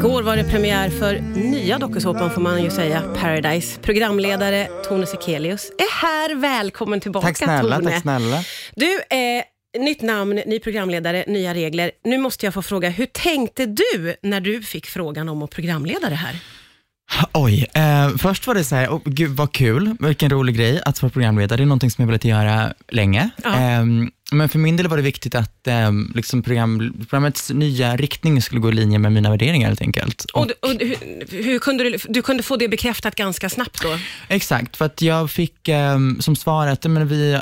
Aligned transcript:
Igår 0.00 0.22
var 0.22 0.36
det 0.36 0.44
premiär 0.44 0.90
för 0.90 1.18
nya 1.34 1.78
dokusåpan 1.78 2.30
får 2.30 2.40
man 2.40 2.62
ju 2.62 2.70
säga, 2.70 3.02
Paradise. 3.20 3.80
Programledare 3.80 4.68
Tone 4.88 5.06
Sekelius 5.06 5.70
är 5.70 6.02
här. 6.02 6.34
Välkommen 6.34 7.00
tillbaka 7.00 7.26
Tack 7.26 7.36
snälla, 7.36 7.76
Tone. 7.76 7.90
tack 7.90 8.02
snälla. 8.02 8.44
Du, 8.74 8.94
eh, 8.94 9.44
nytt 9.78 10.02
namn, 10.02 10.42
ny 10.46 10.58
programledare, 10.58 11.24
nya 11.26 11.54
regler. 11.54 11.90
Nu 12.04 12.18
måste 12.18 12.46
jag 12.46 12.54
få 12.54 12.62
fråga, 12.62 12.88
hur 12.88 13.06
tänkte 13.06 13.66
du 13.66 14.16
när 14.22 14.40
du 14.40 14.62
fick 14.62 14.86
frågan 14.86 15.28
om 15.28 15.42
att 15.42 15.50
programleda 15.50 16.08
det 16.08 16.14
här? 16.14 16.36
Oj, 17.32 17.66
eh, 17.74 18.08
först 18.18 18.46
var 18.46 18.54
det 18.54 18.64
så 18.64 18.74
här, 18.76 18.88
oh, 18.88 19.00
gud 19.04 19.30
vad 19.30 19.52
kul, 19.52 19.96
vilken 20.00 20.30
rolig 20.30 20.56
grej 20.56 20.80
att 20.86 21.02
vara 21.02 21.10
programledare. 21.10 21.56
Det 21.56 21.62
är 21.62 21.66
någonting 21.66 21.90
som 21.90 22.02
jag 22.02 22.06
velat 22.06 22.24
göra 22.24 22.72
länge. 22.88 23.30
Ja. 23.44 23.54
Eh, 23.54 23.84
men 24.32 24.48
för 24.48 24.58
min 24.58 24.76
del 24.76 24.88
var 24.88 24.96
det 24.96 25.02
viktigt 25.02 25.34
att 25.34 25.66
eh, 25.66 25.90
liksom 26.14 26.42
program, 26.42 26.92
programmets 26.98 27.50
nya 27.50 27.96
riktning 27.96 28.42
skulle 28.42 28.60
gå 28.60 28.68
i 28.68 28.72
linje 28.72 28.98
med 28.98 29.12
mina 29.12 29.30
värderingar 29.30 29.68
helt 29.68 29.80
enkelt. 29.80 30.24
Och, 30.24 30.40
och, 30.62 30.76
du- 30.78 30.94
hur, 31.30 31.42
hur 31.44 31.58
kunde 31.58 31.84
du, 31.84 31.98
du 32.08 32.22
kunde 32.22 32.42
få 32.42 32.56
det 32.56 32.68
bekräftat 32.68 33.14
ganska 33.14 33.48
snabbt 33.48 33.82
då? 33.82 33.98
Exakt, 34.28 34.76
för 34.76 34.84
att 34.84 35.02
jag 35.02 35.30
fick 35.30 35.68
eh, 35.68 35.98
som 36.20 36.36
svar 36.36 36.66
att 36.66 36.84
men 36.84 37.08
vi, 37.08 37.32
eh, 37.32 37.40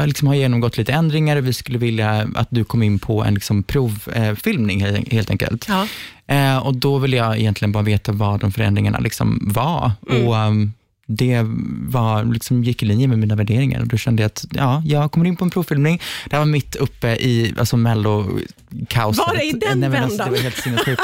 vi 0.00 0.06
liksom 0.06 0.28
har 0.28 0.34
genomgått 0.34 0.76
lite 0.76 0.92
ändringar 0.92 1.36
och 1.36 1.46
vi 1.46 1.52
skulle 1.52 1.78
vilja 1.78 2.28
att 2.34 2.48
du 2.50 2.64
kom 2.64 2.82
in 2.82 2.98
på 2.98 3.24
en 3.24 3.34
liksom, 3.34 3.62
provfilmning 3.62 4.28
eh, 4.28 4.34
filmning 4.34 4.80
helt, 4.84 5.12
helt 5.12 5.30
enkelt. 5.30 5.64
Ja. 5.68 5.86
Eh, 6.26 6.56
och 6.66 6.76
då 6.76 6.98
ville 6.98 7.16
jag 7.16 7.38
egentligen 7.38 7.72
bara 7.72 7.82
veta 7.82 8.12
vad 8.12 8.40
de 8.40 8.52
förändringarna 8.52 8.98
liksom 8.98 9.38
var. 9.54 9.92
Mm. 10.10 10.26
Och 10.28 10.34
um, 10.34 10.72
Det 11.06 11.42
var, 11.88 12.24
liksom, 12.24 12.64
gick 12.64 12.82
i 12.82 12.86
linje 12.86 13.08
med 13.08 13.18
mina 13.18 13.34
värderingar. 13.36 13.80
Och 13.80 13.88
då 13.88 13.96
kände 13.96 14.22
jag 14.22 14.26
att 14.26 14.44
ja, 14.50 14.82
jag 14.84 15.12
kommer 15.12 15.26
in 15.26 15.36
på 15.36 15.44
en 15.44 15.50
provfilmning. 15.50 16.00
Det 16.30 16.36
här 16.36 16.40
var 16.40 16.46
mitt 16.46 16.76
uppe 16.76 17.08
i 17.08 17.54
alltså, 17.58 17.76
mello-kaoset. 17.76 19.26
Var 19.26 19.34
det 19.34 19.44
i 19.44 19.52
den 19.52 19.80
Nej, 19.80 20.00
alltså, 20.00 20.18
vändan? 20.18 20.26
Det 20.26 20.36
var 20.36 20.42
helt 20.42 20.56
sinnessjukt. 20.56 21.02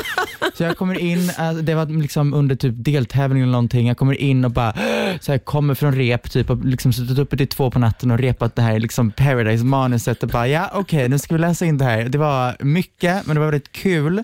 Så 0.54 0.62
jag 0.62 0.76
kommer 0.76 0.98
in, 0.98 1.30
eh, 1.38 1.52
det 1.52 1.74
var 1.74 1.86
liksom 1.86 2.34
under 2.34 2.56
typ 2.56 2.74
deltävling 2.76 3.42
eller 3.42 3.52
någonting. 3.52 3.88
Jag 3.88 3.96
kommer 3.96 4.14
in 4.14 4.44
och 4.44 4.50
bara 4.50 4.72
så 5.20 5.32
här, 5.32 5.38
kommer 5.38 5.74
från 5.74 5.94
rep, 5.94 6.30
typ, 6.30 6.50
och 6.50 6.64
liksom 6.64 6.92
suttit 6.92 7.18
uppe 7.18 7.36
till 7.36 7.48
två 7.48 7.70
på 7.70 7.78
natten 7.78 8.10
och 8.10 8.18
repat 8.18 8.56
det 8.56 8.62
här 8.62 8.78
liksom 8.78 9.10
Paradise-manuset 9.10 10.22
och 10.22 10.28
bara, 10.28 10.48
ja 10.48 10.70
okej, 10.74 11.08
nu 11.08 11.18
ska 11.18 11.34
vi 11.34 11.40
läsa 11.40 11.64
in 11.64 11.78
det 11.78 11.84
här. 11.84 12.04
Det 12.04 12.18
var 12.18 12.56
mycket, 12.60 13.26
men 13.26 13.36
det 13.36 13.40
var 13.40 13.50
väldigt 13.50 13.72
kul. 13.72 14.22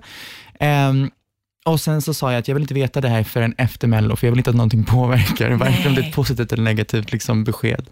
Ehm, 0.60 1.10
och 1.66 1.80
sen 1.80 2.02
så 2.02 2.14
sa 2.14 2.32
jag 2.32 2.38
att 2.38 2.48
jag 2.48 2.54
vill 2.54 2.62
inte 2.62 2.74
veta 2.74 3.00
det 3.00 3.08
här 3.08 3.22
förrän 3.22 3.54
efter 3.58 3.88
Mello, 3.88 4.16
för 4.16 4.26
jag 4.26 4.32
vill 4.32 4.38
inte 4.38 4.50
att 4.50 4.56
någonting 4.56 4.84
påverkar, 4.84 5.50
varken 5.56 5.86
om 5.86 5.94
det 5.94 6.00
är 6.00 6.08
ett 6.08 6.14
positivt 6.14 6.52
eller 6.52 6.62
negativt 6.62 7.12
liksom, 7.12 7.44
besked. 7.44 7.86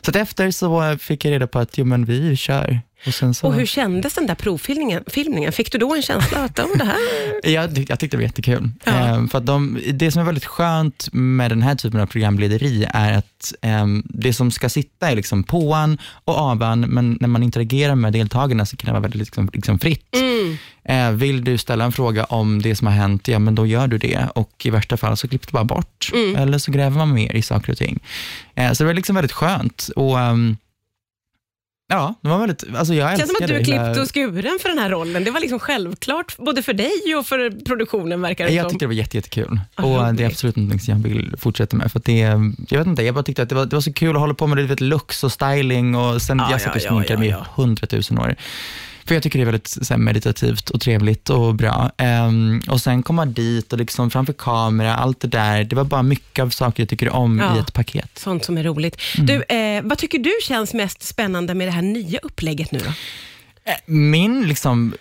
Så 0.00 0.10
att 0.10 0.16
efter 0.16 0.50
så 0.50 0.98
fick 0.98 1.24
jag 1.24 1.32
reda 1.32 1.46
på 1.46 1.58
att, 1.58 1.78
jo 1.78 1.84
men 1.84 2.04
vi 2.04 2.36
kör. 2.36 2.80
Och 3.06 3.36
så, 3.36 3.46
Och 3.46 3.54
hur 3.54 3.66
kändes 3.66 4.14
den 4.14 4.26
där 4.26 4.34
provfilmningen? 4.34 5.04
Filmningen? 5.06 5.52
Fick 5.52 5.72
du 5.72 5.78
då 5.78 5.94
en 5.94 6.02
känsla 6.02 6.38
att 6.38 6.58
oh, 6.58 6.76
det 6.78 6.84
här... 6.84 6.96
jag, 7.50 7.78
jag 7.88 8.00
tyckte 8.00 8.06
det 8.06 8.16
var 8.16 8.22
jättekul. 8.22 8.70
Ja. 8.84 8.92
Ehm, 8.92 9.28
för 9.28 9.40
de, 9.40 9.80
det 9.92 10.10
som 10.10 10.22
är 10.22 10.26
väldigt 10.26 10.44
skönt 10.44 11.08
med 11.12 11.50
den 11.50 11.62
här 11.62 11.74
typen 11.74 12.00
av 12.00 12.06
programlederi 12.06 12.86
är 12.94 13.12
att 13.12 13.54
ehm, 13.62 14.02
det 14.08 14.32
som 14.32 14.50
ska 14.50 14.68
sitta 14.68 15.10
är 15.10 15.16
liksom 15.16 15.42
påan 15.42 15.98
och 16.24 16.34
avan, 16.34 16.80
men 16.80 17.18
när 17.20 17.28
man 17.28 17.42
interagerar 17.42 17.94
med 17.94 18.12
deltagarna 18.12 18.66
så 18.66 18.76
kan 18.76 18.86
det 18.86 18.92
vara 18.92 19.02
väldigt 19.02 19.20
liksom, 19.20 19.50
liksom 19.52 19.78
fritt. 19.78 20.14
Mm. 20.14 20.56
Eh, 20.88 21.10
vill 21.10 21.44
du 21.44 21.58
ställa 21.58 21.84
en 21.84 21.92
fråga 21.92 22.24
om 22.24 22.62
det 22.62 22.76
som 22.76 22.86
har 22.86 22.94
hänt, 22.94 23.28
ja 23.28 23.38
men 23.38 23.54
då 23.54 23.66
gör 23.66 23.86
du 23.86 23.98
det. 23.98 24.28
Och 24.34 24.66
i 24.66 24.70
värsta 24.70 24.96
fall 24.96 25.16
så 25.16 25.28
klipper 25.28 25.46
du 25.46 25.52
bara 25.52 25.64
bort. 25.64 26.10
Mm. 26.12 26.36
Eller 26.36 26.58
så 26.58 26.70
gräver 26.72 26.96
man 26.96 27.14
mer 27.14 27.36
i 27.36 27.42
saker 27.42 27.72
och 27.72 27.78
ting. 27.78 28.00
Eh, 28.54 28.72
så 28.72 28.82
det 28.82 28.86
var 28.86 28.94
liksom 28.94 29.14
väldigt 29.14 29.32
skönt. 29.32 29.90
Och, 29.96 30.20
ehm, 30.20 30.56
ja, 31.88 32.14
det 32.20 32.28
var 32.28 32.38
väldigt, 32.38 32.64
alltså 32.76 32.94
jag 32.94 33.12
Det 33.12 33.16
känns 33.18 33.30
som 33.30 33.36
att 33.44 33.48
du 33.48 33.54
är 33.54 33.64
klippt 33.64 33.98
och 33.98 34.14
skuren 34.14 34.58
för 34.62 34.68
den 34.68 34.78
här 34.78 34.90
rollen. 34.90 35.24
Det 35.24 35.30
var 35.30 35.40
liksom 35.40 35.58
självklart, 35.58 36.36
både 36.36 36.62
för 36.62 36.72
dig 36.72 37.14
och 37.18 37.26
för 37.26 37.64
produktionen 37.64 38.20
verkar 38.20 38.46
det 38.46 38.52
Jag 38.52 38.62
som. 38.62 38.70
tyckte 38.70 38.84
det 38.84 38.86
var 38.88 38.94
jätte, 38.94 39.16
jättekul 39.16 39.60
Ah, 39.74 39.84
och 39.84 40.14
det 40.14 40.22
är 40.24 40.26
absolut 40.26 40.56
någonting 40.56 40.80
som 40.80 40.94
jag 40.94 41.08
vill 41.08 41.34
fortsätta 41.38 41.76
med. 41.76 41.92
För 41.92 42.00
det, 42.04 42.18
jag 42.68 42.78
vet 42.78 42.86
inte, 42.86 43.02
jag 43.02 43.14
bara 43.14 43.24
tyckte 43.24 43.42
att 43.42 43.48
det 43.48 43.54
var, 43.54 43.66
det 43.66 43.76
var 43.76 43.80
så 43.80 43.92
kul 43.92 44.16
att 44.16 44.20
hålla 44.20 44.34
på 44.34 44.46
med 44.46 44.58
det, 44.58 44.62
vet, 44.64 44.80
looks 44.80 45.24
och 45.24 45.32
styling 45.32 45.94
och 45.94 46.22
sen, 46.22 46.38
Ja, 46.38 46.50
jag 46.50 46.60
satt 46.60 46.76
och 46.76 46.82
ja, 46.82 46.88
sminkade 46.88 47.12
ja, 47.12 47.18
mig 47.18 47.28
i 47.28 47.34
hundratusen 47.62 48.18
år. 48.18 48.36
För 49.06 49.14
jag 49.14 49.22
tycker 49.22 49.38
det 49.38 49.42
är 49.42 49.44
väldigt 49.44 49.90
här, 49.90 49.96
meditativt 49.96 50.70
och 50.70 50.80
trevligt 50.80 51.30
och 51.30 51.54
bra. 51.54 51.90
Ehm, 51.96 52.60
och 52.68 52.80
sen 52.80 53.02
komma 53.02 53.26
dit 53.26 53.72
och 53.72 53.78
liksom 53.78 54.10
framför 54.10 54.32
kamera, 54.32 54.96
allt 54.96 55.20
det 55.20 55.28
där. 55.28 55.64
Det 55.64 55.76
var 55.76 55.84
bara 55.84 56.02
mycket 56.02 56.42
av 56.42 56.50
saker 56.50 56.82
jag 56.82 56.88
tycker 56.88 57.08
om 57.10 57.38
Ja. 57.38 57.56
i 57.56 57.58
ett 57.58 57.72
paket. 57.72 58.10
Sånt 58.18 58.44
som 58.44 58.58
är 58.58 58.64
roligt. 58.64 59.00
Mm. 59.14 59.26
Du, 59.26 59.56
eh, 59.56 59.82
vad 59.82 59.98
tycker 59.98 60.18
du 60.18 60.32
känns 60.42 60.74
mest 60.74 61.02
spännande 61.02 61.54
med 61.54 61.68
det 61.68 61.72
här 61.72 61.82
nya 61.82 62.18
upplägget 62.18 62.72
nu 62.72 62.78
då? 62.78 62.92
Min 63.86 64.48
liksom, 64.48 64.94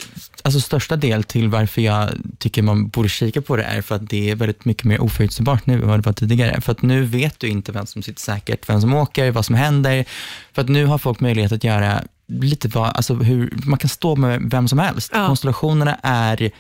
alltså 0.44 0.60
största 0.60 0.96
del 0.96 1.24
till 1.24 1.50
varför 1.50 1.82
jag 1.82 2.10
tycker 2.38 2.62
man 2.62 2.88
borde 2.88 3.10
kika 3.10 3.42
på 3.42 3.56
det 3.56 3.64
är 3.64 3.82
för 3.82 3.96
att 3.96 4.10
det 4.10 4.30
är 4.32 4.36
väldigt 4.36 4.66
mycket 4.66 4.84
mer 4.84 5.02
oförutsägbart 5.02 5.66
nu 5.66 5.74
än 5.74 5.88
vad 5.88 6.00
det 6.00 6.06
var 6.06 6.14
tidigare. 6.14 6.62
För 6.62 6.72
att 6.72 6.82
nu 6.82 7.06
vet 7.06 7.40
du 7.40 7.48
inte 7.48 7.72
vem 7.72 7.86
som 7.86 8.04
sitter 8.04 8.22
säkert, 8.22 8.70
vem 8.70 8.82
som 8.82 8.94
åker, 8.94 9.32
vad 9.32 9.46
som 9.46 9.56
händer. 9.56 10.06
För 10.54 10.62
att 10.62 10.70
nu 10.70 10.86
har 10.86 10.98
folk 10.98 11.20
möjlighet 11.20 11.52
att 11.52 11.64
göra 11.64 12.04
lite 12.28 12.68
vad, 12.68 12.88
alltså 12.96 13.14
hur, 13.14 13.54
man 13.66 13.80
kan 13.80 13.90
stå 13.90 14.16
med 14.16 14.42
vem 14.52 14.68
som 14.68 14.80
helst. 14.80 15.12
Ja. 15.14 15.28
Konstellationerna 15.28 15.98
är 16.04 16.52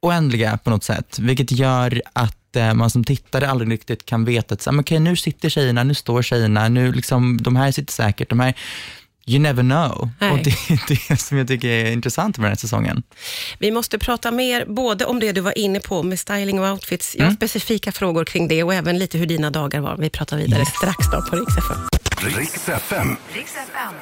oändliga 0.00 0.58
på 0.64 0.70
något 0.70 0.84
sätt, 0.84 1.18
vilket 1.18 1.50
gör 1.52 2.02
att 2.12 2.56
eh, 2.56 2.74
man 2.74 2.90
som 2.90 3.04
tittare 3.04 3.48
aldrig 3.50 3.72
riktigt 3.72 4.06
kan 4.06 4.24
veta 4.24 4.54
att 4.54 4.62
så, 4.62 4.72
men 4.72 4.80
okej, 4.80 5.00
nu 5.00 5.16
sitter 5.16 5.48
tjejerna, 5.48 5.84
nu 5.84 5.94
står 5.94 6.22
tjejerna, 6.22 6.68
nu 6.68 6.92
liksom, 6.92 7.38
de 7.42 7.56
här 7.56 7.72
sitter 7.72 7.92
säkert, 7.92 8.28
de 8.30 8.40
här 8.40 8.54
You 9.26 9.38
never 9.38 9.62
know. 9.62 10.10
Nej. 10.20 10.30
Och 10.30 10.38
det 10.38 10.50
är 10.50 10.80
det 11.10 11.16
som 11.20 11.38
jag 11.38 11.48
tycker 11.48 11.68
är 11.68 11.92
intressant 11.92 12.38
med 12.38 12.44
den 12.44 12.50
här 12.50 12.56
säsongen. 12.56 13.02
Vi 13.58 13.70
måste 13.70 13.98
prata 13.98 14.30
mer 14.30 14.64
både 14.66 15.04
om 15.04 15.20
det 15.20 15.32
du 15.32 15.40
var 15.40 15.58
inne 15.58 15.80
på 15.80 16.02
med 16.02 16.18
styling 16.18 16.60
och 16.60 16.72
outfits. 16.72 17.14
Jag 17.16 17.22
har 17.24 17.28
Mm. 17.28 17.36
specifika 17.36 17.92
frågor 17.92 18.24
kring 18.24 18.48
det 18.48 18.62
och 18.62 18.74
även 18.74 18.98
lite 18.98 19.18
hur 19.18 19.26
dina 19.26 19.50
dagar 19.50 19.80
var. 19.80 19.96
Vi 19.96 20.10
pratar 20.10 20.36
vidare 20.36 20.66
strax 20.66 20.96
då 21.12 21.22
på 21.30 21.36
Rix 21.36 21.56
FM. 21.56 21.78
Riks 22.20 22.68
FM. 22.68 23.16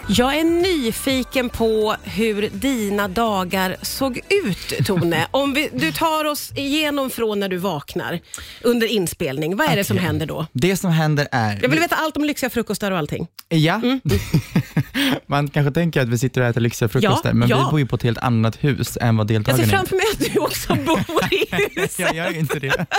Jag 0.09 0.35
är 0.39 0.45
nyfiken 0.45 1.49
på 1.49 1.97
hur 2.03 2.49
dina 2.53 3.09
dagar 3.09 3.77
såg 3.83 4.21
ut, 4.45 4.87
Tone. 4.87 5.27
Om 5.31 5.55
vi, 5.55 5.71
du 5.73 5.93
tar 5.93 6.25
oss 6.25 6.53
igenom 6.57 7.11
från 7.11 7.41
när 7.41 7.49
du 7.49 7.57
vaknar 7.57 8.21
under 8.63 8.87
inspelning. 8.87 9.57
Vad 9.57 9.67
är 9.69 9.77
det 9.77 9.85
som 9.85 9.97
Okej. 9.97 10.07
händer 10.07 10.27
då? 10.27 10.47
Det 10.53 10.77
som 10.77 10.91
händer 10.91 11.29
är... 11.33 11.59
Jag 11.63 11.69
vill 11.69 11.81
veta 11.81 11.97
allt 11.97 12.17
om 12.17 12.25
lyxiga 12.25 12.51
frukostar 12.51 12.91
och 12.91 12.99
allting. 12.99 13.27
Ja. 13.49 13.81
Man 15.27 15.49
kanske 15.49 15.71
tänker 15.75 16.01
att 16.01 16.09
vi 16.09 16.19
sitter 16.19 16.41
och 16.41 16.47
äter 16.47 16.61
lyxiga 16.61 16.89
frukostar, 16.89 17.31
Ja, 17.31 17.35
men 17.35 17.49
ja. 17.49 17.65
vi 17.65 17.71
bor 17.71 17.81
ju 17.81 17.87
på 17.87 17.97
ett 17.97 18.03
helt 18.03 18.19
annat 18.19 18.65
hus 18.65 18.99
än 19.01 19.17
vad 19.17 19.31
Jag 19.31 19.37
deltagarna 19.37 19.65
ser 19.65 19.71
gör. 19.73 19.77
framför 19.79 19.97
mig 19.97 20.05
att 20.13 20.35
du 20.35 20.41
också 20.41 20.75
bor 20.75 21.33
i 21.35 21.47
huset. 21.81 21.99
Jag 21.99 22.15
gör 22.17 22.37
inte 22.39 22.59
det. 22.59 22.87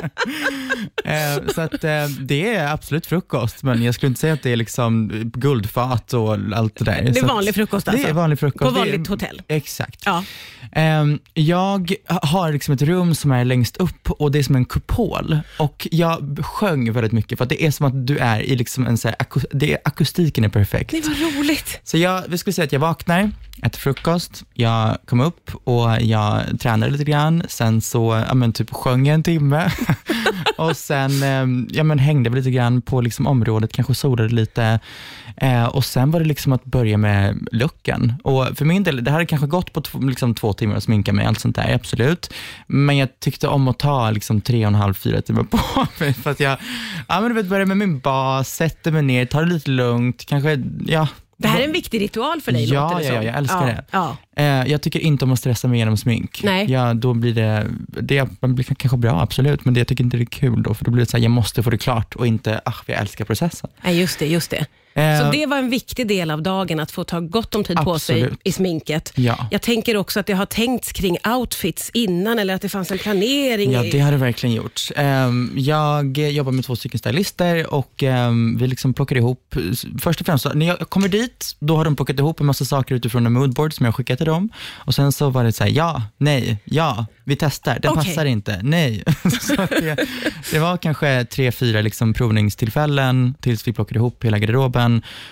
Eh, 1.03 1.47
så 1.55 1.61
att, 1.61 1.83
eh, 1.83 2.05
det 2.19 2.55
är 2.55 2.67
absolut 2.73 3.05
frukost, 3.05 3.63
men 3.63 3.83
jag 3.83 3.95
skulle 3.95 4.07
inte 4.07 4.19
säga 4.21 4.33
att 4.33 4.43
det 4.43 4.51
är 4.51 4.55
liksom 4.55 5.06
guldfat 5.23 6.13
och 6.13 6.37
allt 6.55 6.75
det 6.75 6.85
där. 6.85 7.01
Det 7.13 7.19
är 7.19 7.25
vanlig 7.27 7.55
frukost 7.55 7.87
alltså? 7.87 8.03
Det 8.03 8.09
är 8.09 8.13
vanlig 8.13 8.39
frukost. 8.39 8.59
På 8.59 8.71
Det 8.83 8.89
är- 8.89 8.91
vanligt 8.91 9.07
hotell? 9.07 9.41
Exakt. 9.47 10.01
Ja. 10.05 10.23
Ehm, 10.71 11.19
jag 11.33 11.93
har 12.07 12.51
liksom 12.53 12.73
ett 12.73 12.81
rum 12.81 13.15
som 13.15 13.31
är 13.31 13.45
längst 13.45 13.77
upp 13.77 14.11
och 14.11 14.31
det 14.31 14.39
är 14.39 14.43
som 14.43 14.55
en 14.55 14.65
kupol. 14.65 15.39
Och 15.59 15.87
jag 15.91 16.45
sjöng 16.45 16.91
väldigt 16.93 17.11
mycket 17.13 17.37
för 17.37 17.43
att 17.45 17.49
det 17.49 17.63
är 17.63 17.71
som 17.71 17.85
att 17.85 18.07
du 18.07 18.17
är 18.17 18.39
i 18.39 18.55
liksom 18.55 18.87
en 18.87 18.97
så 18.97 19.07
här, 19.07 19.15
det 19.51 19.73
är, 19.73 19.79
akustiken 19.85 20.43
är 20.43 20.49
perfekt. 20.49 20.91
Det 20.91 21.01
var 21.07 21.39
roligt. 21.39 21.79
Så 21.83 21.97
jag, 21.97 22.23
vi 22.27 22.37
skulle 22.37 22.53
säga 22.53 22.65
att 22.65 22.71
jag 22.71 22.79
vaknar, 22.79 23.31
äter 23.63 23.79
frukost, 23.79 24.43
jag 24.53 24.97
kom 25.05 25.19
upp 25.21 25.51
och 25.63 26.01
jag 26.01 26.41
tränade 26.59 26.91
lite 26.91 27.03
grann, 27.03 27.43
sen 27.47 27.81
så 27.81 28.23
ja, 28.27 28.33
men 28.33 28.53
typ 28.53 28.69
sjöng 28.73 29.05
jag 29.07 29.13
en 29.13 29.23
timme 29.23 29.71
och 30.57 30.77
sen 30.77 31.23
eh, 31.23 31.65
ja, 31.77 31.83
men 31.83 31.99
hängde 31.99 32.29
vi 32.29 32.35
lite 32.35 32.51
grann 32.51 32.81
på 32.81 33.01
liksom 33.01 33.27
området, 33.27 33.73
kanske 33.73 33.95
solade 33.95 34.29
lite 34.35 34.79
eh, 35.37 35.65
och 35.65 35.85
sen 35.85 36.11
var 36.11 36.19
det 36.19 36.25
liksom 36.25 36.53
att 36.53 36.65
börja 36.65 36.97
med 36.97 37.47
looken. 37.51 38.13
Och 38.23 38.57
för 38.57 38.65
min 38.65 38.83
del, 38.83 39.03
det 39.03 39.11
hade 39.11 39.25
kanske 39.25 39.47
gått 39.47 39.73
på 39.73 39.81
liksom 39.99 40.35
två 40.35 40.53
timmar 40.53 40.75
att 40.75 40.83
sminka 40.83 41.13
mig, 41.13 41.25
allt 41.25 41.39
sånt 41.39 41.55
där, 41.55 41.73
absolut. 41.73 42.33
Men 42.67 42.97
jag 42.97 43.19
tyckte 43.19 43.47
om 43.47 43.67
att 43.67 43.79
ta 43.79 44.11
liksom 44.11 44.41
tre 44.41 44.65
och 44.65 44.67
en 44.67 44.75
halv, 44.75 44.93
fyra 44.93 45.21
timmar 45.21 45.43
på 45.43 45.59
mig 45.99 46.13
för 46.13 46.31
att 46.31 46.39
jag 46.39 46.57
ja, 47.07 47.21
men 47.21 47.29
du 47.29 47.35
vet, 47.35 47.45
börjar 47.45 47.65
med 47.65 47.77
min 47.77 47.99
bas, 47.99 48.55
sätter 48.55 48.91
mig 48.91 49.01
ner, 49.01 49.25
tar 49.25 49.43
det 49.45 49.53
lite 49.53 49.71
lugnt, 49.71 50.25
kanske, 50.25 50.63
ja, 50.85 51.07
Det 51.37 51.47
här 51.47 51.59
är 51.59 51.63
en 51.65 51.71
viktig 51.71 52.01
ritual 52.01 52.41
för 52.41 52.51
dig, 52.51 52.73
Ja, 52.73 52.83
låter 52.83 52.95
det 52.97 53.03
ja, 53.03 53.07
som. 53.07 53.15
ja, 53.15 53.23
jag 53.23 53.37
älskar 53.37 53.67
ja, 53.67 53.73
det. 53.73 53.83
Ja. 53.91 54.17
Eh, 54.43 54.71
jag 54.71 54.81
tycker 54.81 54.99
inte 54.99 55.25
om 55.25 55.31
att 55.31 55.39
stressa 55.39 55.67
mig 55.67 55.75
igenom 55.75 55.97
smink. 55.97 56.41
Nej. 56.43 56.71
Ja, 56.71 56.93
då 56.93 57.13
blir 57.13 57.33
det, 57.33 57.67
det 57.87 58.27
man 58.41 58.55
blir 58.55 58.65
kanske 58.65 58.97
bra, 58.97 59.21
absolut, 59.21 59.65
men 59.65 59.73
det, 59.73 59.79
jag 59.79 59.87
tycker 59.87 60.03
inte 60.03 60.17
det 60.17 60.23
är 60.23 60.25
kul 60.25 60.63
då, 60.63 60.73
för 60.73 60.85
då 60.85 60.91
blir 60.91 61.05
det 61.05 61.09
så 61.09 61.17
här, 61.17 61.23
jag 61.23 61.31
måste 61.31 61.63
få 61.63 61.69
det 61.69 61.77
klart 61.77 62.15
och 62.15 62.27
inte, 62.27 62.61
ach, 62.65 62.83
jag 62.85 62.99
älskar 62.99 63.25
processen. 63.25 63.69
Nej, 63.81 63.99
just 63.99 64.19
det, 64.19 64.27
just 64.27 64.49
det. 64.51 64.65
Eh, 64.97 65.19
Så 65.19 65.31
det 65.31 65.45
var 65.45 65.57
en 65.57 65.69
viktig 65.69 66.07
del 66.07 66.31
av 66.31 66.41
dagen, 66.41 66.79
att 66.79 66.91
få 66.91 67.03
ta 67.03 67.19
gott 67.19 67.55
om 67.55 67.63
tid 67.63 67.77
på 67.77 67.99
sig 67.99 68.21
Absolut. 68.21 68.39
i 68.43 68.51
sminket. 68.51 69.13
Ja. 69.15 69.47
Jag 69.51 69.61
tänker 69.61 69.97
också 69.97 70.19
att 70.19 70.25
det 70.25 70.33
har 70.33 70.45
tänkts 70.45 70.91
kring 70.91 71.17
outfits 71.25 71.89
innan, 71.93 72.39
eller 72.39 72.53
att 72.55 72.61
det 72.61 72.69
fanns 72.69 72.91
en 72.91 72.97
planering. 72.97 73.71
Ja, 73.71 73.83
i- 73.85 73.91
det 73.91 73.99
har 73.99 74.11
det 74.11 74.17
verkligen 74.17 74.55
gjort. 74.55 74.81
Ehm, 74.95 75.51
Jag 75.55 76.17
jobbar 76.17 76.51
med 76.51 76.65
två 76.65 76.75
stycken 76.75 76.99
stylister 76.99 77.73
och 77.73 78.03
ehm, 78.03 78.57
vi 78.57 78.67
liksom 78.67 78.93
plockar 78.93 79.15
ihop, 79.15 79.55
först 80.01 80.19
och 80.19 80.25
främst, 80.25 80.43
så, 80.43 80.53
när 80.53 80.65
jag 80.65 80.79
kommer 80.89 81.07
dit, 81.07 81.55
då 81.59 81.75
har 81.77 81.85
de 81.85 81.95
plockat 81.95 82.19
ihop 82.19 82.39
en 82.39 82.45
massa 82.45 82.65
saker 82.65 82.95
utifrån 82.95 83.25
en 83.25 83.33
moodboard 83.33 83.73
som 83.73 83.85
jag 83.85 83.95
skickat 83.95 84.17
till 84.17 84.27
dem. 84.27 84.49
Och 84.75 84.95
sen 84.95 85.11
så 85.11 85.29
var 85.29 85.43
det 85.43 85.51
så 85.51 85.63
här, 85.63 85.71
ja, 85.71 86.01
nej, 86.17 86.57
ja, 86.65 87.05
vi 87.23 87.35
testar, 87.35 87.79
den 87.81 87.91
Okej. 87.91 88.03
passar 88.05 88.25
inte, 88.25 88.59
nej. 88.63 89.03
så 89.41 89.61
att 89.61 89.69
det, 89.69 89.97
det 90.51 90.59
var 90.59 90.77
kanske 90.77 91.25
tre, 91.25 91.51
fyra 91.51 91.81
liksom 91.81 92.13
provningstillfällen 92.13 93.33
tills 93.41 93.67
vi 93.67 93.73
plockade 93.73 93.99
ihop 93.99 94.23
hela 94.25 94.39
garderoben. 94.39 94.86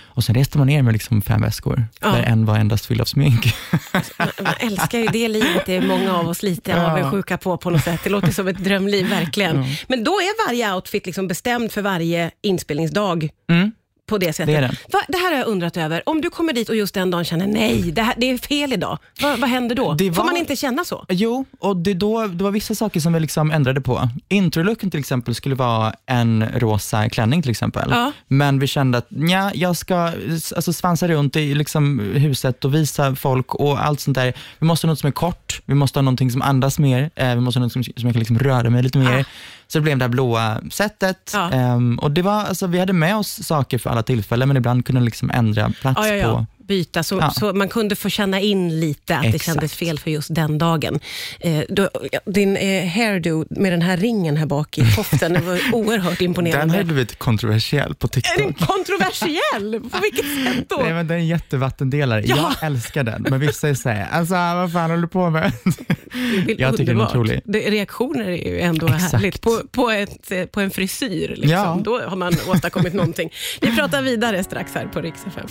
Och 0.05 0.23
sen 0.23 0.35
reste 0.35 0.57
man 0.57 0.67
ner 0.67 0.81
med 0.81 0.93
liksom 0.93 1.21
fem 1.21 1.41
väskor, 1.41 1.87
Ja. 2.01 2.07
där 2.11 2.23
en 2.23 2.45
var 2.45 2.57
endast 2.57 2.85
fylld 2.85 3.01
av 3.01 3.05
smink. 3.05 3.55
Man, 4.19 4.27
man 4.43 4.53
älskar 4.59 4.99
ju 4.99 5.07
det 5.07 5.27
livet, 5.27 5.65
det 5.65 5.75
är 5.75 5.81
många 5.81 6.13
av 6.15 6.27
oss 6.27 6.43
lite 6.43 6.71
Ja. 6.71 6.91
avundsjuka 6.91 7.37
på 7.37 7.57
på 7.57 7.69
något 7.69 7.83
sätt. 7.83 7.99
Det 8.03 8.09
låter 8.09 8.31
som 8.31 8.47
ett 8.47 8.63
drömliv, 8.63 9.09
verkligen. 9.09 9.63
Men 9.87 10.03
då 10.03 10.11
är 10.11 10.47
varje 10.47 10.73
outfit 10.75 11.05
liksom 11.05 11.27
bestämd 11.27 11.71
för 11.71 11.81
varje 11.81 12.31
inspelningsdag 12.43 13.29
Mm. 13.49 13.71
På 14.09 14.17
det 14.17 14.33
sättet. 14.33 14.55
Det 14.55 14.61
det. 14.61 14.75
Va, 14.93 14.99
det 15.07 15.17
här 15.17 15.31
har 15.31 15.37
jag 15.39 15.47
undrat 15.47 15.77
över. 15.77 16.09
Om 16.09 16.21
du 16.21 16.29
kommer 16.29 16.53
dit 16.53 16.69
och 16.69 16.75
just 16.75 16.93
den 16.93 17.11
dagen 17.11 17.25
känner 17.25 17.47
nej, 17.47 17.91
det, 17.91 18.01
här, 18.01 18.13
det 18.17 18.29
är 18.31 18.37
fel 18.37 18.73
idag. 18.73 18.97
Va, 19.21 19.35
vad 19.39 19.49
händer 19.49 19.75
då? 19.75 19.93
Det 19.93 20.13
Får 20.13 20.17
var- 20.17 20.25
man 20.25 20.37
inte 20.37 20.55
känna 20.55 20.83
så? 20.85 21.05
Jo, 21.09 21.45
och 21.59 21.77
det, 21.77 21.93
då, 21.93 22.27
det 22.27 22.43
var 22.43 22.51
vissa 22.51 22.75
saker 22.75 22.99
som 22.99 23.13
vi 23.13 23.19
liksom 23.19 23.51
ändrade 23.51 23.81
på. 23.81 24.09
Introlooken 24.29 24.91
till 24.91 24.99
exempel 24.99 25.35
skulle 25.35 25.55
vara 25.55 25.93
en 26.05 26.45
rosa 26.55 27.09
klänning 27.09 27.41
till 27.41 27.51
exempel. 27.51 27.87
Ja. 27.91 28.11
Men 28.27 28.59
vi 28.59 28.67
kände 28.67 28.97
att 28.97 29.07
nja, 29.11 29.51
jag 29.55 29.77
ska 29.77 29.95
alltså, 30.55 30.73
svansa 30.73 31.07
runt 31.07 31.35
i 31.35 31.55
liksom, 31.55 31.99
huset 31.99 32.65
och 32.65 32.73
visa 32.75 33.15
folk 33.15 33.55
och 33.55 33.85
allt 33.85 33.99
sånt 33.99 34.15
där. 34.15 34.33
Vi 34.59 34.65
måste 34.67 34.87
ha 34.87 34.91
något 34.91 34.99
som 34.99 35.07
är 35.07 35.11
kort, 35.11 35.61
vi 35.65 35.73
måste 35.75 35.99
ha 35.99 36.01
någonting 36.01 36.31
som 36.31 36.41
andas 36.41 36.79
mer, 36.79 37.09
eh, 37.15 37.35
vi 37.35 37.41
måste 37.41 37.59
ha 37.59 37.63
något 37.65 37.73
som, 37.73 37.83
som 37.83 37.93
jag 37.97 38.13
kan 38.13 38.19
liksom 38.19 38.39
röra 38.39 38.69
mig 38.69 38.83
lite 38.83 38.97
mer. 38.97 39.19
Ah. 39.19 39.23
Så 39.67 39.77
det 39.77 39.81
blev 39.81 39.97
det 39.97 40.03
här 40.03 40.09
blåa 40.09 40.61
sättet. 40.71 41.31
Ja. 41.33 41.51
Ehm, 41.51 41.99
och 41.99 42.11
det 42.11 42.21
var, 42.21 42.43
alltså, 42.43 42.67
vi 42.67 42.79
hade 42.79 42.93
med 42.93 43.15
oss 43.15 43.47
saker 43.47 43.77
för 43.77 43.89
alla 43.89 44.03
tillfällen, 44.03 44.47
men 44.47 44.57
ibland 44.57 44.85
kunde 44.85 45.01
liksom 45.01 45.31
ändra 45.31 45.71
plats 45.81 46.07
ja, 46.07 46.15
ja. 46.15 46.33
på 46.33 46.45
Byta, 46.67 47.03
så, 47.03 47.15
Ja. 47.17 47.29
så 47.31 47.53
man 47.53 47.69
kunde 47.69 47.95
få 47.95 48.09
känna 48.09 48.39
in 48.39 48.79
lite 48.79 49.15
att 49.15 49.21
det 49.23 49.27
Exakt. 49.27 49.45
kändes 49.45 49.73
fel 49.75 49.99
för 49.99 50.11
just 50.11 50.35
den 50.35 50.57
dagen. 50.57 50.99
Eh, 51.39 51.59
då, 51.69 51.89
din 52.25 52.57
eh, 52.57 52.87
hairdo 52.87 53.45
med 53.49 53.71
den 53.73 53.81
här 53.81 53.97
ringen 53.97 54.37
här 54.37 54.45
bak 54.45 54.77
i 54.77 54.81
toften, 54.95 55.33
det 55.33 55.39
var 55.39 55.59
oerhört 55.73 56.17
Den 56.19 56.25
imponerande. 56.25 56.73
har 56.73 56.77
ju 56.79 56.83
blivit 56.83 57.19
kontroversiell 57.19 57.95
på 57.95 58.07
TikTok. 58.07 58.37
Är 58.37 58.43
den 58.43 58.53
kontroversiell? 58.53 59.81
På 59.91 59.99
vilket 60.01 60.25
sätt 60.55 60.69
då? 60.69 60.77
Nej, 60.83 60.93
men 60.93 61.07
den 61.07 61.17
är 61.17 61.23
jättevattendelare. 61.23 62.23
Ja. 62.25 62.35
Jag 62.61 62.67
älskar 62.67 63.03
den, 63.03 63.25
men 63.29 63.39
vissa 63.39 63.75
såhär, 63.75 64.07
alltså 64.11 64.33
vad 64.33 64.71
fan 64.71 64.89
håller 64.89 65.01
du 65.01 65.07
på 65.07 65.29
med? 65.29 65.51
Det 66.45 66.55
Jag 66.57 66.77
tycker 66.77 66.77
den 66.77 66.87
är 66.87 66.91
underbart. 66.91 67.09
otrolig. 67.09 67.41
Det, 67.45 67.59
reaktioner 67.59 68.25
är 68.29 68.49
ju 68.51 68.59
ändå 68.59 68.87
Exakt. 68.87 69.13
härligt. 69.13 69.41
På, 69.41 69.61
på, 69.71 69.89
ett, 69.89 70.51
på 70.51 70.61
en 70.61 70.71
frisyr, 70.71 71.27
liksom. 71.27 71.49
Ja. 71.49 71.79
då 71.83 72.01
har 72.01 72.15
man 72.15 72.33
åstadkommit 72.47 72.93
någonting. 72.93 73.29
Vi 73.61 73.75
pratar 73.75 74.01
vidare 74.01 74.43
strax 74.43 74.73
här 74.75 74.85
på 74.87 75.01
Rix 75.01 75.19
FM. 75.27 75.47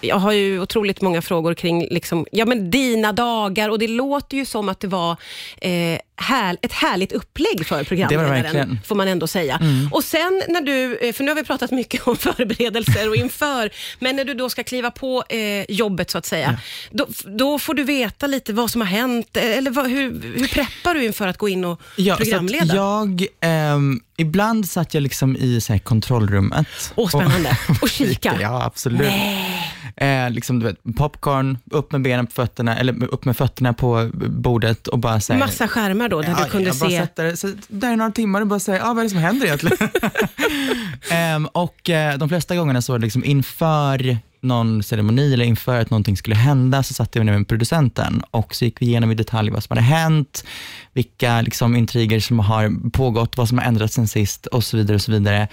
Jag 0.00 0.16
har 0.16 0.32
ju 0.32 0.60
otroligt 0.60 1.00
många 1.00 1.22
frågor 1.22 1.54
kring 1.54 1.86
liksom, 1.90 2.26
ja, 2.32 2.46
men 2.46 2.70
dina 2.70 3.12
dagar. 3.12 3.68
Och 3.68 3.78
det 3.78 3.88
låter 3.88 4.36
ju 4.36 4.44
som 4.44 4.68
att 4.68 4.80
det 4.80 4.88
var 4.88 5.16
eh, 5.60 5.98
här, 6.20 6.56
ett 6.62 6.72
härligt 6.72 7.12
upplägg 7.12 7.66
för 7.66 7.84
programledaren. 7.84 8.56
Mm. 8.56 8.78
får 8.86 8.94
man 8.94 9.08
ändå 9.08 9.26
säga. 9.26 9.60
Och 9.92 10.04
sen 10.04 10.42
när 10.48 10.60
du, 10.60 10.96
eh, 10.96 11.12
för 11.12 11.24
nu 11.24 11.30
har 11.30 11.36
vi 11.36 11.44
pratat 11.44 11.70
mycket 11.70 12.02
om 12.06 12.16
förberedelser 12.16 13.08
och 13.08 13.16
inför, 13.16 13.70
men 13.98 14.16
när 14.16 14.24
du 14.24 14.34
då 14.34 14.50
ska 14.50 14.64
kliva 14.64 14.90
på 14.90 15.24
eh, 15.28 15.64
jobbet 15.68 16.10
så 16.10 16.18
att 16.18 16.26
säga, 16.26 16.60
då, 16.90 17.06
då 17.24 17.58
får 17.58 17.74
du 17.74 17.84
veta 17.84 18.26
lite 18.26 18.52
vad 18.52 18.70
som 18.70 18.80
har 18.80 18.88
hänt, 18.88 19.36
eh, 19.36 19.58
eller 19.58 19.70
vad, 19.70 19.86
hur, 19.90 20.22
hur 20.38 20.48
preppar 20.48 20.94
du 20.94 21.04
inför 21.04 21.28
att 21.28 21.38
gå 21.38 21.48
in 21.48 21.64
och 21.64 21.80
Ja, 21.96 22.16
så 22.16 22.22
programleda? 22.22 22.74
jag, 22.74 23.26
ehm, 23.40 24.00
ibland 24.16 24.68
satt 24.68 24.94
jag 24.94 25.02
liksom 25.02 25.36
i 25.36 25.60
så 25.60 25.72
här, 25.72 25.80
kontrollrummet. 25.80 26.66
Åh, 26.94 27.08
spännande. 27.08 27.58
Och 27.82 27.88
kika. 27.88 28.36
Ja, 28.40 28.64
absolut. 28.64 29.12
Eh, 29.96 30.30
liksom, 30.30 30.58
du 30.58 30.66
vet, 30.66 30.96
popcorn, 30.96 31.58
upp 31.70 31.92
med 31.92 32.02
benen 32.02 32.26
på 32.26 32.32
fötterna, 32.32 32.78
eller 32.78 33.04
upp 33.04 33.24
med 33.24 33.36
fötterna 33.36 33.72
på 33.72 34.10
bordet 34.14 34.86
och 34.88 34.98
bara 34.98 35.20
säga 35.20 35.38
Massa 35.38 35.68
skärmar 35.68 36.08
då, 36.10 36.22
där 36.22 36.34
du 36.44 36.50
kunde 36.50 36.68
jag 36.68 36.76
bara 36.76 36.90
se. 36.90 36.98
sätter, 36.98 37.36
så 37.36 37.52
där 37.68 37.92
är 37.92 37.96
några 37.96 38.10
timmar 38.10 38.40
och 38.40 38.46
bara 38.46 38.60
säger, 38.60 38.80
ah, 38.82 38.86
vad 38.86 38.98
är 38.98 39.02
det 39.02 39.10
som 39.10 39.18
händer 39.18 39.46
egentligen? 39.46 39.78
Ehm, 41.10 41.46
och 41.46 41.90
eh, 41.90 42.18
de 42.18 42.28
flesta 42.28 42.56
gångerna 42.56 42.82
så 42.82 42.98
liksom 42.98 43.24
inför 43.24 44.18
någon 44.42 44.82
ceremoni 44.82 45.34
eller 45.34 45.44
inför 45.44 45.80
att 45.80 45.90
någonting 45.90 46.16
skulle 46.16 46.36
hända, 46.36 46.82
så 46.82 46.94
satt 46.94 47.16
jag 47.16 47.26
ner 47.26 47.38
med 47.38 47.48
producenten 47.48 48.22
och 48.30 48.54
så 48.54 48.64
gick 48.64 48.82
vi 48.82 48.86
igenom 48.86 49.10
i 49.10 49.14
detalj 49.14 49.50
vad 49.50 49.64
som 49.64 49.76
hade 49.76 49.86
hänt, 49.86 50.44
vilka 50.92 51.40
liksom, 51.40 51.76
intriger 51.76 52.20
som 52.20 52.38
har 52.38 52.90
pågått, 52.90 53.36
vad 53.36 53.48
som 53.48 53.58
har 53.58 53.64
ändrats 53.64 53.94
sen 53.94 54.08
sist 54.08 54.46
och 54.46 54.64
så 54.64 54.76
vidare. 54.76 54.94
och 54.94 55.02
Så 55.02 55.12
vidare. 55.12 55.48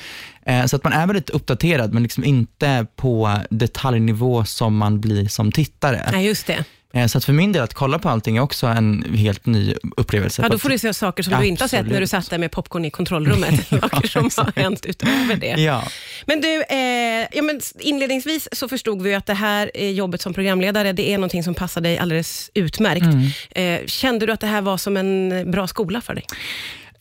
Eh, 0.46 0.66
så 0.66 0.76
att 0.76 0.84
man 0.84 0.94
är 0.94 1.08
väldigt 1.08 1.30
uppdaterad, 1.30 1.94
men 1.94 2.04
liksom 2.04 2.24
inte 2.24 2.88
på 2.96 3.40
detaljnivå 3.50 4.46
som 4.46 4.78
man 4.78 5.02
blir 5.02 5.28
som 5.28 5.52
tittare. 5.52 6.10
Nej, 6.12 6.26
just 6.26 6.48
det. 6.48 6.66
Eh, 6.98 7.08
Så 7.08 7.18
att 7.18 7.26
för 7.26 7.34
min 7.34 7.52
del, 7.52 7.64
att 7.64 7.74
kolla 7.74 8.00
på 8.00 8.10
allting 8.10 8.38
är 8.38 8.42
också 8.42 8.68
en 8.68 9.16
helt 9.16 9.46
ny 9.46 9.74
upplevelse. 9.98 10.42
Ja, 10.42 10.50
då 10.50 10.60
får 10.60 10.70
du 10.70 10.78
se 10.78 10.94
saker 10.94 11.24
som 11.24 11.40
du 11.40 11.46
inte 11.46 11.64
har 11.64 11.68
sett 11.68 11.80
när 11.80 11.90
du 12.00 12.04
Absolut. 12.04 12.10
satt 12.10 12.30
där 12.30 12.38
med 12.38 12.52
popcorn 12.52 12.86
i 12.86 12.92
kontrollrummet. 12.92 13.68
saker 13.70 14.08
som 14.30 14.30
har 14.46 14.62
hänt 14.62 14.86
utöver 14.86 15.36
det. 15.36 15.62
Ja. 15.62 15.84
Men 16.26 16.42
du, 16.42 16.64
eh, 16.70 17.28
ja, 17.32 17.42
men 17.44 17.62
inledningsvis 17.80 18.48
så 18.52 18.68
förstod 18.68 19.02
vi 19.02 19.16
att 19.16 19.26
det 19.26 19.34
här 19.34 19.72
eh, 19.74 19.90
jobbet 19.90 20.22
som 20.22 20.34
programledare, 20.34 20.92
det 20.94 21.10
är 21.14 21.18
någonting 21.18 21.44
som 21.44 21.54
passar 21.56 21.82
dig 21.82 21.98
alldeles 21.98 22.52
utmärkt. 22.54 23.06
Mm. 23.06 23.80
Eh, 23.82 23.86
kände 23.86 24.26
du 24.26 24.34
att 24.34 24.40
det 24.40 24.48
här 24.48 24.62
var 24.62 24.78
som 24.78 24.98
en 24.98 25.52
bra 25.52 25.68
skola 25.68 26.02
för 26.02 26.14
dig? 26.16 26.26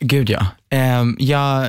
Gud 0.00 0.30
ja. 0.30 0.46
Ehm, 0.70 1.16
jag 1.18 1.68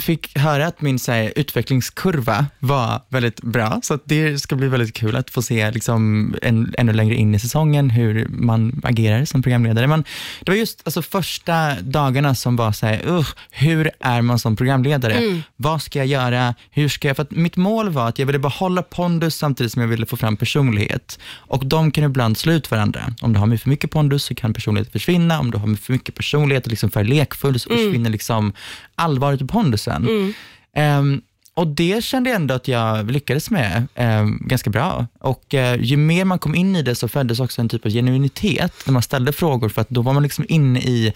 fick 0.00 0.38
höra 0.38 0.66
att 0.66 0.80
min 0.80 0.98
så 0.98 1.12
här, 1.12 1.32
utvecklingskurva 1.36 2.46
var 2.58 3.02
väldigt 3.08 3.42
bra, 3.42 3.80
så 3.82 3.98
det 4.04 4.38
ska 4.38 4.56
bli 4.56 4.68
väldigt 4.68 4.94
kul 4.94 5.16
att 5.16 5.30
få 5.30 5.42
se 5.42 5.70
liksom, 5.70 6.34
en, 6.42 6.74
ännu 6.78 6.92
längre 6.92 7.14
in 7.14 7.34
i 7.34 7.38
säsongen 7.38 7.90
hur 7.90 8.26
man 8.28 8.80
agerar 8.84 9.24
som 9.24 9.42
programledare. 9.42 9.86
Men 9.86 10.04
det 10.40 10.50
var 10.50 10.56
just 10.56 10.82
alltså, 10.84 11.02
första 11.02 11.74
dagarna 11.80 12.34
som 12.34 12.56
var 12.56 12.72
så 12.72 12.86
här, 12.86 13.02
"Ugh, 13.06 13.28
hur 13.50 13.90
är 14.00 14.22
man 14.22 14.38
som 14.38 14.56
programledare? 14.56 15.42
Vad 15.56 15.82
ska 15.82 15.98
jag 15.98 16.06
göra? 16.06 16.54
Hur 16.70 16.88
ska 16.88 17.08
jag? 17.08 17.16
För 17.16 17.26
mitt 17.30 17.56
mål 17.56 17.88
var 17.90 18.08
att 18.08 18.18
jag 18.18 18.26
ville 18.26 18.38
behålla 18.38 18.82
pondus 18.82 19.34
samtidigt 19.34 19.72
som 19.72 19.82
jag 19.82 19.88
ville 19.88 20.06
få 20.06 20.16
fram 20.16 20.36
personlighet. 20.36 21.18
Och 21.34 21.66
de 21.66 21.90
kan 21.90 22.04
ibland 22.04 22.38
slå 22.38 22.52
ut 22.52 22.70
varandra. 22.70 23.00
Om 23.20 23.32
du 23.32 23.38
har 23.38 23.56
för 23.56 23.70
mycket 23.70 23.90
pondus 23.90 24.24
så 24.24 24.34
kan 24.34 24.54
personligheten 24.54 24.92
försvinna. 24.92 25.40
Om 25.40 25.50
du 25.50 25.58
har 25.58 25.74
för 25.74 25.92
mycket 25.92 26.14
personlighet 26.14 26.64
och 26.64 26.70
liksom 26.70 26.90
för 26.90 27.04
lekfull 27.04 27.60
så 27.60 27.68
försvinner 27.68 28.10
liksom 28.10 28.52
allvaret 28.94 29.42
i 29.86 30.06
pondusen. 30.06 30.34
Ehm, 30.74 31.22
och 31.54 31.66
det 31.66 32.04
kände 32.04 32.30
jag 32.30 32.36
ändå 32.36 32.54
att 32.54 32.68
jag 32.68 33.10
lyckades 33.10 33.50
med 33.50 33.86
ehm, 33.94 34.38
ganska 34.44 34.70
bra. 34.70 35.06
Och 35.20 35.54
eh, 35.54 35.80
ju 35.80 35.96
mer 35.96 36.24
man 36.24 36.38
kom 36.38 36.54
in 36.54 36.76
i 36.76 36.82
det 36.82 36.94
så 36.94 37.08
föddes 37.08 37.40
också 37.40 37.60
en 37.60 37.68
typ 37.68 37.86
av 37.86 37.92
genuinitet 37.92 38.72
när 38.86 38.92
man 38.92 39.02
ställde 39.02 39.32
frågor, 39.32 39.68
för 39.68 39.80
att 39.80 39.90
då 39.90 40.02
var 40.02 40.12
man 40.12 40.22
liksom 40.22 40.44
inne 40.48 40.80
i 40.80 41.12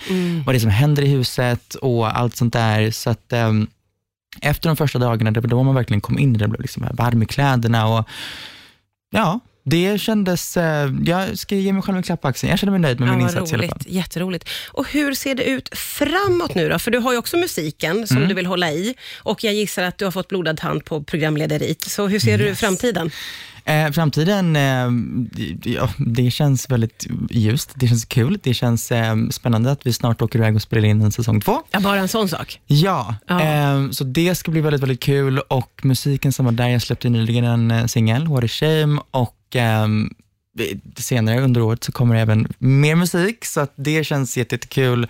vad 0.46 0.54
det 0.54 0.58
är 0.58 0.60
som 0.60 0.70
händer 0.70 1.02
i 1.02 1.08
huset 1.08 1.74
och 1.74 2.18
allt 2.18 2.36
sånt 2.36 2.52
där. 2.52 2.90
Så 2.90 3.10
att 3.10 3.32
ehm, 3.32 3.66
efter 4.40 4.68
de 4.68 4.76
första 4.76 4.98
dagarna, 4.98 5.30
det 5.30 5.40
var 5.40 5.48
då 5.48 5.62
man 5.62 5.74
verkligen 5.74 6.00
kom 6.00 6.18
in 6.18 6.34
i 6.34 6.38
det, 6.38 6.48
blev 6.48 6.60
liksom 6.60 6.86
varm 6.92 7.22
i 7.22 7.26
kläderna 7.26 7.86
och 7.86 8.08
ja, 9.10 9.40
det 9.70 10.00
kändes, 10.00 10.56
eh, 10.56 10.90
jag 11.04 11.38
ska 11.38 11.54
ge 11.54 11.72
mig 11.72 11.82
själv 11.82 11.96
en 11.96 12.02
klapp 12.02 12.20
på 12.20 12.28
axeln. 12.28 12.50
Jag 12.50 12.58
känner 12.58 12.70
mig 12.70 12.80
nöjd 12.80 13.00
med 13.00 13.08
min 13.08 13.18
vad 13.18 13.30
insats 13.30 13.52
i 13.52 13.54
alla 13.54 13.62
fall. 13.62 13.70
roligt. 13.78 13.86
Jätteroligt. 13.94 14.48
Och 14.68 14.88
hur 14.92 15.14
ser 15.14 15.34
det 15.34 15.44
ut 15.44 15.78
framåt 15.78 16.54
nu 16.54 16.68
då? 16.68 16.78
För 16.78 16.90
du 16.90 16.98
har 16.98 17.12
ju 17.12 17.18
också 17.18 17.36
musiken 17.36 18.06
som 18.06 18.16
Mm. 18.16 18.28
du 18.28 18.34
vill 18.34 18.46
hålla 18.46 18.70
i 18.72 18.94
och 19.18 19.44
jag 19.44 19.54
gissar 19.54 19.82
att 19.82 19.98
du 19.98 20.04
har 20.04 20.12
fått 20.12 20.28
blodad 20.28 20.60
hand 20.60 20.84
på 20.84 21.02
programlederiet. 21.02 21.82
Så 21.84 22.06
hur 22.08 22.20
ser 22.20 22.38
du 22.38 22.44
Yes. 22.44 22.60
framtiden? 22.60 23.10
Eh, 23.64 23.90
framtiden, 23.90 24.56
eh, 24.56 24.88
ja, 25.72 25.88
det 25.98 26.30
känns 26.30 26.70
väldigt 26.70 27.06
ljust, 27.30 27.70
det 27.74 27.88
känns 27.88 28.04
kul, 28.04 28.38
det 28.42 28.54
känns 28.54 28.92
eh, 28.92 29.14
spännande 29.30 29.70
att 29.70 29.86
vi 29.86 29.92
snart 29.92 30.22
åker 30.22 30.38
iväg 30.38 30.56
och 30.56 30.62
spelar 30.62 30.84
in 30.88 31.00
en 31.02 31.12
säsong 31.12 31.40
två. 31.40 31.62
Ja, 31.70 31.80
bara 31.80 31.98
en 32.00 32.08
sån 32.08 32.28
sak. 32.28 32.60
Ja, 32.66 33.14
Ja. 33.26 33.40
Eh, 33.42 33.90
så 33.90 34.04
det 34.04 34.34
ska 34.34 34.50
bli 34.50 34.60
väldigt, 34.60 34.82
väldigt 34.82 35.00
kul 35.02 35.38
och 35.38 35.80
musiken 35.82 36.32
som 36.32 36.44
var 36.44 36.52
där, 36.52 36.68
jag 36.68 36.82
släppte 36.82 37.08
nyligen 37.08 37.44
en 37.44 37.70
eh, 37.70 37.86
singel, 37.86 38.28
What 38.28 38.44
a 38.44 38.48
shame, 38.48 39.00
och 39.10 39.34
ehm, 39.56 40.14
senare 40.96 41.40
under 41.40 41.60
året 41.62 41.84
så 41.84 41.92
kommer 41.92 42.14
det 42.14 42.20
även 42.20 42.52
mer 42.58 42.94
musik, 42.94 43.44
så 43.44 43.60
att 43.60 43.72
det 43.76 44.04
känns 44.04 44.36
jätte- 44.36 44.54
jättekul 44.54 45.08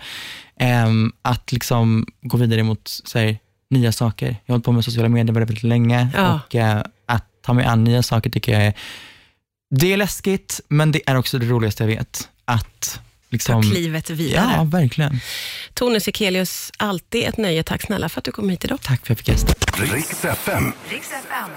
ehm, 0.59 1.11
att 1.21 1.51
liksom 1.51 2.05
gå 2.21 2.37
vidare 2.37 2.63
mot 2.63 2.81
så 2.87 3.19
här, 3.19 3.37
nya 3.69 3.91
saker. 3.91 4.25
Jag 4.27 4.33
har 4.53 4.53
hållit 4.53 4.65
på 4.65 4.71
med 4.71 4.85
sociala 4.85 5.09
medier 5.09 5.33
väldigt, 5.33 5.63
länge 5.63 6.09
Ja. 6.13 6.39
och 6.47 6.55
eh, 6.55 6.83
att 7.05 7.25
ta 7.41 7.53
mig 7.53 7.65
an 7.65 7.83
nya 7.83 8.03
saker 8.03 8.29
tycker 8.29 8.51
jag 8.51 8.61
är, 8.63 8.73
det 9.75 9.93
är 9.93 9.97
läskigt, 9.97 10.61
men 10.67 10.91
det 10.91 11.01
är 11.09 11.15
också 11.15 11.39
det 11.39 11.45
roligaste 11.45 11.83
jag 11.83 11.87
vet. 11.87 12.29
Att 12.45 12.99
Ta 12.99 13.01
liksom, 13.33 13.61
klivet 13.63 14.09
vidare. 14.09 14.51
ja, 14.57 14.63
verkligen. 14.63 15.19
Tone 15.73 15.99
Sekelius, 15.99 16.71
alltid 16.77 17.23
ett 17.23 17.37
nöje. 17.37 17.63
Tack 17.63 17.81
snälla 17.81 18.09
för 18.09 18.19
att 18.21 18.25
du 18.25 18.31
kom 18.31 18.49
hit 18.49 18.65
idag. 18.65 18.81
Tack 18.81 19.05
för 19.05 19.05
att 19.05 19.09
jag 19.09 19.17
fick 19.17 19.27
gästa. 19.27 19.53
Riks 19.95 20.25
FM. 20.25 20.73
Riks 20.89 21.11
FM. 21.11 21.49